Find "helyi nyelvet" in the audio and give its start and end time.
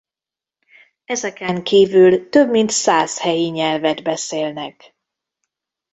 3.21-4.03